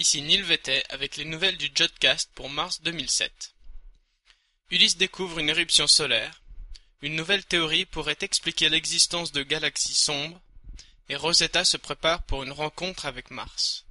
Ici 0.00 0.22
Neil 0.22 0.42
avec 0.88 1.18
les 1.18 1.26
nouvelles 1.26 1.58
du 1.58 1.70
Jodcast 1.74 2.30
pour 2.34 2.48
mars 2.48 2.80
2007. 2.80 3.52
Ulysse 4.70 4.96
découvre 4.96 5.40
une 5.40 5.50
éruption 5.50 5.86
solaire. 5.86 6.40
Une 7.02 7.16
nouvelle 7.16 7.44
théorie 7.44 7.84
pourrait 7.84 8.16
expliquer 8.22 8.70
l'existence 8.70 9.30
de 9.30 9.42
galaxies 9.42 9.94
sombres. 9.94 10.40
Et 11.10 11.16
Rosetta 11.16 11.66
se 11.66 11.76
prépare 11.76 12.22
pour 12.22 12.44
une 12.44 12.52
rencontre 12.52 13.04
avec 13.04 13.30
Mars. 13.30 13.84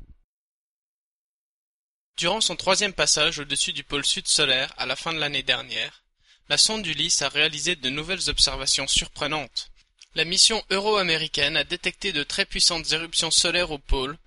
Durant 2.18 2.42
son 2.42 2.56
troisième 2.56 2.94
passage 2.94 3.38
au-dessus 3.38 3.74
du 3.74 3.84
pôle 3.84 4.04
sud 4.04 4.28
solaire 4.28 4.74
à 4.78 4.88
la 4.88 4.96
fin 4.96 5.14
de 5.14 5.20
l'année 5.20 5.44
dernière, 5.44 6.02
la 6.48 6.58
sonde 6.58 6.88
Ulysse 6.88 7.22
a 7.22 7.30
réalisé 7.30 7.76
de 7.76 7.90
nouvelles 7.92 8.32
observations 8.32 8.88
surprenantes. 8.88 9.70
La 10.16 10.26
mission 10.26 10.66
euro-américaine 10.72 11.56
a 11.56 11.64
détecté 11.64 12.14
de 12.14 12.24
très 12.24 12.46
puissantes 12.46 12.94
éruptions 12.94 13.30
solaires 13.30 13.70
au 13.70 13.78
pôle, 13.78 14.18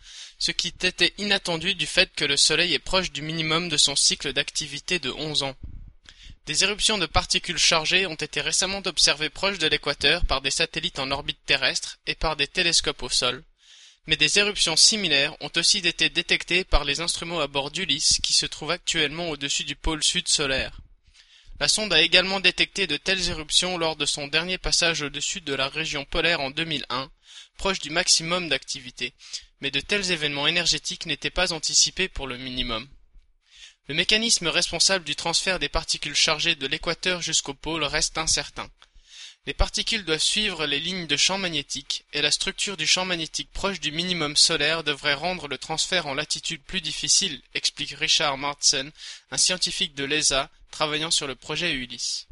ce 0.42 0.50
qui 0.50 0.74
était 0.82 1.14
inattendu 1.18 1.76
du 1.76 1.86
fait 1.86 2.10
que 2.16 2.24
le 2.24 2.36
Soleil 2.36 2.74
est 2.74 2.80
proche 2.80 3.12
du 3.12 3.22
minimum 3.22 3.68
de 3.68 3.76
son 3.76 3.94
cycle 3.94 4.32
d'activité 4.32 4.98
de 4.98 5.12
onze 5.12 5.44
ans. 5.44 5.54
Des 6.46 6.64
éruptions 6.64 6.98
de 6.98 7.06
particules 7.06 7.58
chargées 7.58 8.06
ont 8.08 8.16
été 8.16 8.40
récemment 8.40 8.82
observées 8.84 9.30
proches 9.30 9.60
de 9.60 9.68
l'équateur 9.68 10.24
par 10.24 10.40
des 10.40 10.50
satellites 10.50 10.98
en 10.98 11.12
orbite 11.12 11.38
terrestre 11.46 12.00
et 12.08 12.16
par 12.16 12.34
des 12.34 12.48
télescopes 12.48 13.04
au 13.04 13.08
sol, 13.08 13.44
mais 14.08 14.16
des 14.16 14.40
éruptions 14.40 14.74
similaires 14.74 15.36
ont 15.40 15.52
aussi 15.54 15.78
été 15.78 16.10
détectées 16.10 16.64
par 16.64 16.82
les 16.82 16.98
instruments 16.98 17.38
à 17.38 17.46
bord 17.46 17.70
d'Ulysse 17.70 18.18
qui 18.20 18.32
se 18.32 18.46
trouvent 18.46 18.72
actuellement 18.72 19.30
au-dessus 19.30 19.62
du 19.62 19.76
pôle 19.76 20.02
sud 20.02 20.26
solaire. 20.26 20.81
La 21.62 21.68
sonde 21.68 21.92
a 21.92 22.02
également 22.02 22.40
détecté 22.40 22.88
de 22.88 22.96
telles 22.96 23.28
éruptions 23.28 23.78
lors 23.78 23.94
de 23.94 24.04
son 24.04 24.26
dernier 24.26 24.58
passage 24.58 25.02
au-dessus 25.02 25.40
de 25.42 25.54
la 25.54 25.68
région 25.68 26.04
polaire 26.04 26.40
en 26.40 26.50
2001, 26.50 27.08
proche 27.56 27.78
du 27.78 27.90
maximum 27.90 28.48
d'activité, 28.48 29.14
mais 29.60 29.70
de 29.70 29.78
tels 29.78 30.10
événements 30.10 30.48
énergétiques 30.48 31.06
n'étaient 31.06 31.30
pas 31.30 31.52
anticipés 31.52 32.08
pour 32.08 32.26
le 32.26 32.36
minimum. 32.36 32.88
Le 33.86 33.94
mécanisme 33.94 34.48
responsable 34.48 35.04
du 35.04 35.14
transfert 35.14 35.60
des 35.60 35.68
particules 35.68 36.16
chargées 36.16 36.56
de 36.56 36.66
l'équateur 36.66 37.22
jusqu'au 37.22 37.54
pôle 37.54 37.84
reste 37.84 38.18
incertain. 38.18 38.68
Les 39.44 39.54
particules 39.54 40.04
doivent 40.04 40.20
suivre 40.20 40.66
les 40.66 40.78
lignes 40.78 41.08
de 41.08 41.16
champ 41.16 41.36
magnétique, 41.36 42.04
et 42.12 42.22
la 42.22 42.30
structure 42.30 42.76
du 42.76 42.86
champ 42.86 43.04
magnétique 43.04 43.50
proche 43.52 43.80
du 43.80 43.90
minimum 43.90 44.36
solaire 44.36 44.84
devrait 44.84 45.14
rendre 45.14 45.48
le 45.48 45.58
transfert 45.58 46.06
en 46.06 46.14
latitude 46.14 46.62
plus 46.62 46.80
difficile, 46.80 47.42
explique 47.52 47.90
Richard 47.98 48.38
Martsen, 48.38 48.92
un 49.32 49.36
scientifique 49.36 49.96
de 49.96 50.04
l'ESA 50.04 50.48
travaillant 50.70 51.10
sur 51.10 51.26
le 51.26 51.34
projet 51.34 51.72
Ulysse. 51.72 52.28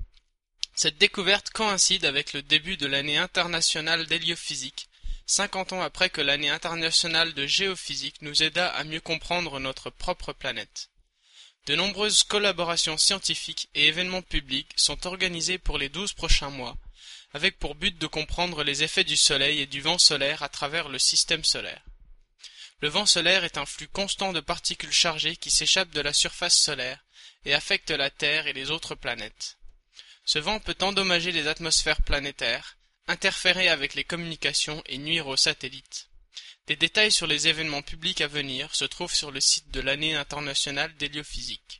Cette 0.76 0.98
découverte 0.98 1.50
coïncide 1.50 2.04
avec 2.04 2.32
le 2.32 2.42
début 2.42 2.76
de 2.76 2.86
l'année 2.86 3.18
internationale 3.18 4.06
d'héliophysique, 4.06 4.88
cinquante 5.26 5.72
ans 5.72 5.82
après 5.82 6.10
que 6.10 6.20
l'année 6.20 6.50
internationale 6.50 7.34
de 7.34 7.44
géophysique 7.44 8.22
nous 8.22 8.44
aida 8.44 8.68
à 8.68 8.84
mieux 8.84 9.00
comprendre 9.00 9.58
notre 9.58 9.90
propre 9.90 10.32
planète. 10.32 10.90
De 11.66 11.74
nombreuses 11.74 12.22
collaborations 12.22 12.96
scientifiques 12.96 13.68
et 13.74 13.88
événements 13.88 14.22
publics 14.22 14.70
sont 14.76 15.08
organisés 15.08 15.58
pour 15.58 15.76
les 15.76 15.88
douze 15.88 16.12
prochains 16.12 16.50
mois, 16.50 16.76
avec 17.32 17.58
pour 17.58 17.74
but 17.74 17.96
de 17.98 18.06
comprendre 18.06 18.64
les 18.64 18.82
effets 18.82 19.04
du 19.04 19.16
Soleil 19.16 19.60
et 19.60 19.66
du 19.66 19.80
vent 19.80 19.98
solaire 19.98 20.42
à 20.42 20.48
travers 20.48 20.88
le 20.88 20.98
système 20.98 21.44
solaire. 21.44 21.82
Le 22.80 22.88
vent 22.88 23.06
solaire 23.06 23.44
est 23.44 23.58
un 23.58 23.66
flux 23.66 23.88
constant 23.88 24.32
de 24.32 24.40
particules 24.40 24.92
chargées 24.92 25.36
qui 25.36 25.50
s'échappent 25.50 25.90
de 25.90 26.00
la 26.00 26.12
surface 26.12 26.56
solaire 26.56 27.04
et 27.44 27.54
affectent 27.54 27.90
la 27.90 28.10
Terre 28.10 28.46
et 28.46 28.52
les 28.52 28.70
autres 28.70 28.94
planètes. 28.94 29.58
Ce 30.24 30.38
vent 30.38 30.60
peut 30.60 30.76
endommager 30.80 31.32
les 31.32 31.46
atmosphères 31.46 32.02
planétaires, 32.02 32.78
interférer 33.06 33.68
avec 33.68 33.94
les 33.94 34.04
communications 34.04 34.82
et 34.86 34.98
nuire 34.98 35.26
aux 35.26 35.36
satellites. 35.36 36.08
Des 36.66 36.76
détails 36.76 37.12
sur 37.12 37.26
les 37.26 37.48
événements 37.48 37.82
publics 37.82 38.20
à 38.20 38.28
venir 38.28 38.74
se 38.74 38.84
trouvent 38.84 39.14
sur 39.14 39.30
le 39.30 39.40
site 39.40 39.70
de 39.70 39.80
l'année 39.80 40.14
internationale 40.14 40.94
d'héliophysique. 40.96 41.79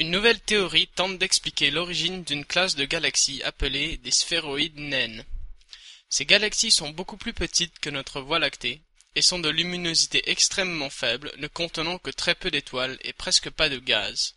Une 0.00 0.12
nouvelle 0.12 0.40
théorie 0.40 0.86
tente 0.86 1.18
d'expliquer 1.18 1.70
l'origine 1.70 2.24
d'une 2.24 2.46
classe 2.46 2.74
de 2.74 2.86
galaxies 2.86 3.42
appelées 3.42 3.98
des 3.98 4.10
sphéroïdes 4.10 4.78
naines. 4.78 5.26
Ces 6.08 6.24
galaxies 6.24 6.70
sont 6.70 6.88
beaucoup 6.88 7.18
plus 7.18 7.34
petites 7.34 7.78
que 7.80 7.90
notre 7.90 8.22
Voie 8.22 8.38
lactée 8.38 8.80
et 9.14 9.20
sont 9.20 9.38
de 9.38 9.50
luminosité 9.50 10.30
extrêmement 10.30 10.88
faible, 10.88 11.30
ne 11.36 11.48
contenant 11.48 11.98
que 11.98 12.08
très 12.08 12.34
peu 12.34 12.50
d'étoiles 12.50 12.96
et 13.02 13.12
presque 13.12 13.50
pas 13.50 13.68
de 13.68 13.78
gaz. 13.78 14.36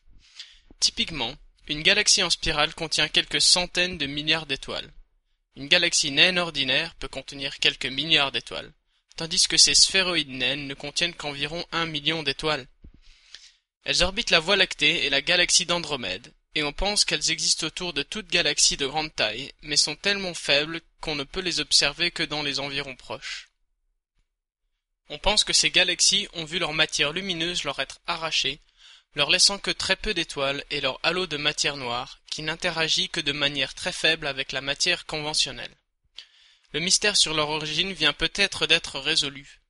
Typiquement, 0.81 1.33
une 1.69 1.81
galaxie 1.81 2.23
en 2.23 2.29
spirale 2.29 2.75
contient 2.75 3.07
quelques 3.07 3.39
centaines 3.39 3.97
de 3.97 4.05
milliards 4.05 4.47
d'étoiles. 4.47 4.91
Une 5.55 5.69
galaxie 5.69 6.11
naine 6.11 6.39
ordinaire 6.39 6.93
peut 6.95 7.07
contenir 7.07 7.59
quelques 7.59 7.85
milliards 7.85 8.33
d'étoiles, 8.33 8.73
tandis 9.15 9.47
que 9.47 9.55
ces 9.55 9.75
sphéroïdes 9.75 10.27
naines 10.27 10.67
ne 10.67 10.73
contiennent 10.73 11.13
qu'environ 11.13 11.65
un 11.71 11.85
million 11.85 12.21
d'étoiles. 12.21 12.67
Elles 13.85 14.03
orbitent 14.03 14.29
la 14.29 14.39
Voie 14.39 14.55
lactée 14.55 15.05
et 15.05 15.09
la 15.09 15.21
galaxie 15.21 15.65
d'Andromède, 15.65 16.33
et 16.55 16.63
on 16.63 16.71
pense 16.71 17.03
qu'elles 17.03 17.31
existent 17.31 17.67
autour 17.67 17.93
de 17.93 18.03
toute 18.03 18.27
galaxie 18.27 18.77
de 18.77 18.87
grande 18.87 19.13
taille, 19.13 19.51
mais 19.61 19.75
sont 19.75 19.95
tellement 19.95 20.33
faibles 20.33 20.81
qu'on 21.01 21.15
ne 21.15 21.23
peut 21.23 21.41
les 21.41 21.59
observer 21.59 22.11
que 22.11 22.23
dans 22.23 22.43
les 22.43 22.59
environs 22.59 22.95
proches. 22.95 23.49
On 25.09 25.17
pense 25.19 25.43
que 25.43 25.53
ces 25.53 25.69
galaxies 25.69 26.29
ont 26.33 26.45
vu 26.45 26.59
leur 26.59 26.73
matière 26.73 27.11
lumineuse 27.11 27.63
leur 27.63 27.79
être 27.79 27.99
arrachée, 28.07 28.61
leur 29.15 29.29
laissant 29.29 29.59
que 29.59 29.71
très 29.71 29.95
peu 29.95 30.13
d'étoiles 30.13 30.63
et 30.69 30.79
leur 30.79 30.99
halo 31.03 31.27
de 31.27 31.37
matière 31.37 31.77
noire, 31.77 32.19
qui 32.31 32.41
n'interagit 32.41 33.09
que 33.09 33.19
de 33.19 33.31
manière 33.31 33.73
très 33.73 33.91
faible 33.91 34.27
avec 34.27 34.53
la 34.53 34.61
matière 34.61 35.05
conventionnelle. 35.05 35.75
Le 36.71 36.79
mystère 36.79 37.17
sur 37.17 37.33
leur 37.33 37.49
origine 37.49 37.93
vient 37.93 38.13
peut-être 38.13 38.65
d'être 38.65 38.99
résolu, 38.99 39.61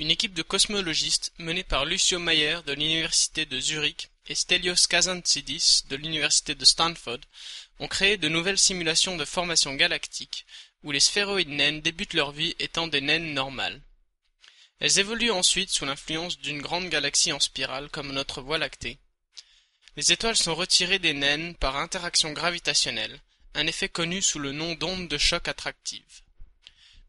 une 0.00 0.10
équipe 0.10 0.32
de 0.32 0.40
cosmologistes 0.40 1.30
menée 1.36 1.62
par 1.62 1.84
Lucio 1.84 2.18
Mayer 2.18 2.60
de 2.64 2.72
l'université 2.72 3.44
de 3.44 3.60
Zurich 3.60 4.08
et 4.28 4.34
Stelios 4.34 4.86
Kazantzidis 4.88 5.82
de 5.90 5.96
l'université 5.96 6.54
de 6.54 6.64
Stanford 6.64 7.18
ont 7.80 7.86
créé 7.86 8.16
de 8.16 8.30
nouvelles 8.30 8.58
simulations 8.58 9.18
de 9.18 9.26
formation 9.26 9.74
galactique 9.74 10.46
où 10.82 10.90
les 10.90 11.00
sphéroïdes 11.00 11.50
naines 11.50 11.82
débutent 11.82 12.14
leur 12.14 12.32
vie 12.32 12.56
étant 12.58 12.86
des 12.86 13.02
naines 13.02 13.34
normales. 13.34 13.82
Elles 14.78 15.00
évoluent 15.00 15.32
ensuite 15.32 15.68
sous 15.68 15.84
l'influence 15.84 16.38
d'une 16.38 16.62
grande 16.62 16.88
galaxie 16.88 17.32
en 17.32 17.40
spirale 17.40 17.90
comme 17.90 18.12
notre 18.12 18.40
Voie 18.40 18.56
lactée. 18.56 18.98
Les 19.98 20.12
étoiles 20.12 20.38
sont 20.38 20.54
retirées 20.54 20.98
des 20.98 21.12
naines 21.12 21.54
par 21.56 21.76
interaction 21.76 22.32
gravitationnelle, 22.32 23.20
un 23.52 23.66
effet 23.66 23.90
connu 23.90 24.22
sous 24.22 24.38
le 24.38 24.52
nom 24.52 24.74
d'onde 24.76 25.08
de 25.08 25.18
choc 25.18 25.46
attractive. 25.46 26.22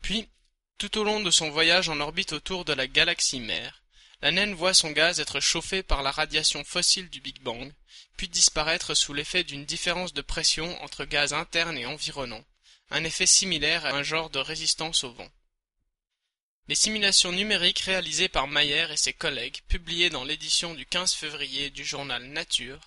Puis, 0.01 0.27
tout 0.77 0.97
au 0.97 1.03
long 1.03 1.19
de 1.19 1.31
son 1.31 1.49
voyage 1.49 1.89
en 1.89 1.99
orbite 1.99 2.33
autour 2.33 2.65
de 2.65 2.73
la 2.73 2.87
galaxie 2.87 3.39
mère, 3.39 3.81
la 4.21 4.31
naine 4.31 4.53
voit 4.53 4.73
son 4.73 4.91
gaz 4.91 5.19
être 5.19 5.39
chauffé 5.39 5.81
par 5.81 6.03
la 6.03 6.11
radiation 6.11 6.63
fossile 6.63 7.09
du 7.09 7.21
Big 7.21 7.41
Bang, 7.41 7.73
puis 8.17 8.27
disparaître 8.27 8.93
sous 8.93 9.13
l'effet 9.13 9.43
d'une 9.43 9.65
différence 9.65 10.13
de 10.13 10.21
pression 10.21 10.81
entre 10.83 11.05
gaz 11.05 11.33
interne 11.33 11.77
et 11.77 11.85
environnant, 11.85 12.43
un 12.91 13.03
effet 13.03 13.25
similaire 13.25 13.85
à 13.85 13.91
un 13.91 14.03
genre 14.03 14.29
de 14.29 14.39
résistance 14.39 15.03
au 15.03 15.11
vent. 15.11 15.31
Les 16.67 16.75
simulations 16.75 17.31
numériques 17.31 17.79
réalisées 17.79 18.29
par 18.29 18.47
Mayer 18.47 18.91
et 18.91 18.97
ses 18.97 19.13
collègues, 19.13 19.61
publiées 19.67 20.09
dans 20.09 20.23
l'édition 20.23 20.75
du 20.75 20.85
15 20.85 21.13
février 21.13 21.69
du 21.69 21.83
journal 21.83 22.23
Nature, 22.23 22.79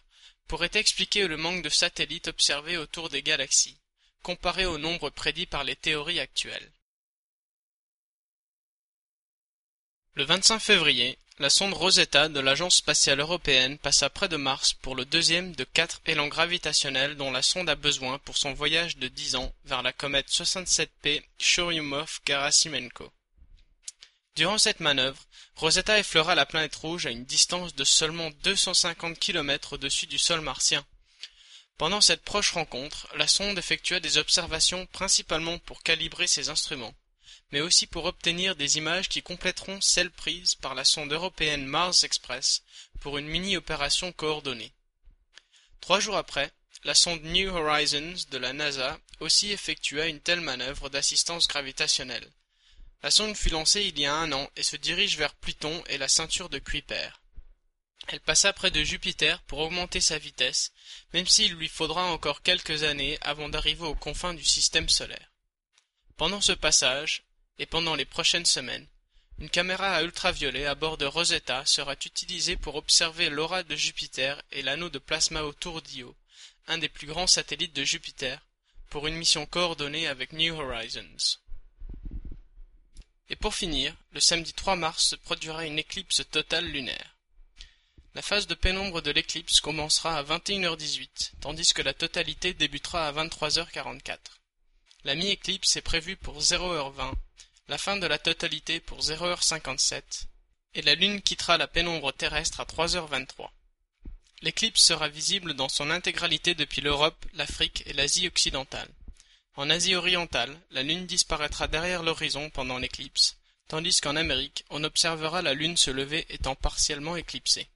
pourraient 0.46 0.70
expliquer 0.74 1.26
le 1.26 1.36
manque 1.36 1.62
de 1.62 1.68
satellites 1.68 2.28
observés 2.28 2.76
autour 2.76 3.08
des 3.08 3.22
galaxies, 3.22 3.78
comparé 4.22 4.66
au 4.66 4.78
nombre 4.78 5.10
prédit 5.10 5.46
par 5.46 5.64
les 5.64 5.76
théories 5.76 6.20
actuelles. 6.20 6.72
Le 10.16 10.22
25 10.22 10.60
février, 10.60 11.19
la 11.41 11.50
sonde 11.50 11.75
Rosetta 11.75 12.28
de 12.28 12.38
l'Agence 12.38 12.76
spatiale 12.76 13.19
européenne 13.19 13.78
passa 13.78 14.08
près 14.08 14.28
de 14.28 14.36
Mars 14.36 14.72
pour 14.72 14.94
le 14.94 15.04
deuxième 15.04 15.56
de 15.56 15.64
quatre 15.64 16.00
élans 16.06 16.28
gravitationnels 16.28 17.16
dont 17.16 17.32
la 17.32 17.42
sonde 17.42 17.69
a 17.69 17.75
besoin 17.75 18.20
pour 18.20 18.36
son 18.36 18.54
voyage 18.54 18.97
de 18.97 19.08
dix 19.08 19.34
ans 19.34 19.52
vers 19.64 19.82
la 19.82 19.92
comète 19.92 20.28
67P 20.28 21.25
Churyumov-Gerasimenko. 21.41 23.10
Durant 24.36 24.58
cette 24.58 24.78
manœuvre, 24.78 25.20
Rosetta 25.56 25.99
effleura 25.99 26.37
la 26.37 26.46
planète 26.46 26.76
rouge 26.76 27.06
à 27.06 27.11
une 27.11 27.25
distance 27.25 27.75
de 27.75 27.82
seulement 27.82 28.31
250 28.44 29.19
km 29.19 29.72
au-dessus 29.72 30.06
du 30.06 30.19
sol 30.19 30.43
martien. 30.43 30.87
Pendant 31.76 32.00
cette 32.00 32.22
proche 32.22 32.52
rencontre, 32.52 33.08
la 33.16 33.26
sonde 33.26 33.58
effectua 33.58 33.99
des 33.99 34.16
observations 34.19 34.87
principalement 34.87 35.58
pour 35.58 35.82
calibrer 35.82 36.28
ses 36.28 36.50
instruments 36.50 36.94
mais 37.54 37.60
aussi 37.60 37.86
pour 37.86 38.06
obtenir 38.06 38.56
des 38.56 38.78
images 38.78 39.08
qui 39.08 39.22
compléteront 39.22 39.80
celles 39.80 40.10
prises 40.10 40.56
par 40.56 40.74
la 40.74 40.84
sonde 40.84 41.12
européenne 41.12 41.64
Mars 41.64 42.02
Express 42.02 42.64
pour 42.98 43.16
une 43.16 43.28
mini-opération 43.28 44.10
coordonnée. 44.10 44.72
Trois 45.80 46.00
jours 46.00 46.16
après, 46.16 46.50
la 46.82 46.96
sonde 46.96 47.22
New 47.22 47.54
Horizons 47.54 48.16
de 48.32 48.38
la 48.38 48.52
NASA 48.52 48.98
aussi 49.20 49.52
effectua 49.52 50.06
une 50.06 50.18
telle 50.18 50.40
manœuvre 50.40 50.88
d'assistance 50.88 51.46
gravitationnelle. 51.46 52.28
La 53.04 53.12
sonde 53.12 53.36
fut 53.36 53.50
lancée 53.50 53.82
il 53.82 54.00
y 54.00 54.04
a 54.04 54.16
un 54.16 54.32
an 54.32 54.50
et 54.56 54.64
se 54.64 54.74
dirige 54.74 55.16
vers 55.16 55.34
Pluton 55.34 55.80
et 55.86 55.96
la 55.96 56.08
ceinture 56.08 56.48
de 56.48 56.58
Kuiper. 56.58 57.10
Elle 58.08 58.18
passa 58.18 58.52
près 58.52 58.72
de 58.72 58.82
Jupiter 58.82 59.40
pour 59.42 59.60
augmenter 59.60 60.00
sa 60.00 60.18
vitesse, 60.18 60.72
même 61.12 61.28
s'il 61.28 61.52
lui 61.52 61.68
faudra 61.68 62.06
encore 62.06 62.42
quelques 62.42 62.82
années 62.82 63.16
avant 63.20 63.48
d'arriver 63.48 63.84
aux 63.84 63.94
confins 63.94 64.34
du 64.34 64.44
système 64.44 64.88
solaire. 64.88 65.30
Pendant 66.16 66.40
ce 66.40 66.52
passage, 66.52 67.22
et 67.58 67.66
pendant 67.66 67.94
les 67.94 68.04
prochaines 68.04 68.46
semaines, 68.46 68.86
Une 69.38 69.50
caméra 69.50 69.96
à 69.96 70.02
ultraviolet 70.02 70.66
à 70.66 70.76
bord 70.76 70.96
de 70.96 71.06
Rosetta 71.06 71.66
sera 71.66 71.94
utilisée 71.94 72.56
pour 72.56 72.76
observer 72.76 73.30
l'aura 73.30 73.64
de 73.64 73.74
Jupiter 73.74 74.40
et 74.52 74.62
l'anneau 74.62 74.90
de 74.90 75.00
plasma 75.00 75.42
autour 75.42 75.82
d'Io, 75.82 76.14
un 76.68 76.78
des 76.78 76.88
plus 76.88 77.08
grands 77.08 77.26
satellites 77.26 77.74
de 77.74 77.84
Jupiter, 77.84 78.40
pour 78.90 79.08
une 79.08 79.16
mission 79.16 79.44
coordonnée 79.44 80.06
avec 80.06 80.32
New 80.32 80.54
Horizons. 80.54 81.40
Et 83.28 83.36
pour 83.36 83.54
finir, 83.54 83.96
le 84.12 84.20
samedi 84.20 84.52
3 84.52 84.76
mars 84.76 85.08
se 85.08 85.16
produira 85.16 85.66
une 85.66 85.80
éclipse 85.80 86.22
totale 86.30 86.66
lunaire. 86.66 87.16
La 88.14 88.22
phase 88.22 88.46
de 88.46 88.54
pénombre 88.54 89.02
de 89.02 89.10
l'éclipse 89.10 89.60
commencera 89.60 90.16
à 90.16 90.22
21h18, 90.22 91.32
tandis 91.40 91.72
que 91.72 91.82
la 91.82 91.94
totalité 91.94 92.54
débutera 92.54 93.08
à 93.08 93.12
23h44. 93.12 94.18
La 95.02 95.16
mi-éclipse 95.16 95.74
est 95.74 95.82
prévue 95.82 96.16
pour 96.16 96.38
0h20, 96.38 97.14
la 97.69 97.78
fin 97.78 97.96
de 97.96 98.06
la 98.06 98.19
totalité 98.19 98.81
pour 98.81 99.00
0h57, 99.00 100.02
et 100.75 100.82
la 100.82 100.94
Lune 100.94 101.22
quittera 101.22 101.56
la 101.56 101.66
pénombre 101.66 102.12
terrestre 102.12 102.61
à 102.61 102.64
3h23. 102.64 103.49
L'éclipse 104.43 104.82
sera 104.82 105.08
visible 105.08 105.55
dans 105.55 105.69
son 105.69 105.90
intégralité 105.90 106.55
depuis 106.55 106.82
l'Europe, 106.82 107.25
l'Afrique 107.32 107.82
et 107.87 107.93
l'Asie 107.94 108.26
occidentale. 108.26 108.88
En 109.56 109.70
Asie 109.70 109.94
orientale, 109.94 110.61
la 110.72 110.82
Lune 110.82 111.06
disparaîtra 111.06 111.69
derrière 111.69 112.02
l'horizon 112.02 112.50
pendant 112.50 112.78
l'éclipse, 112.78 113.37
tandis 113.69 114.00
qu'en 114.00 114.16
Amérique, 114.16 114.64
on 114.69 114.84
observera 114.84 115.40
la 115.43 115.55
Lune 115.55 115.76
se 115.76 115.90
lever 115.90 116.26
étant 116.28 116.56
partiellement 116.56 117.16
éclipsée. 117.16 117.69